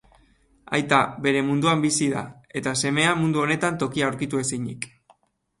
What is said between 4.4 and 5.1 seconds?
ezinik.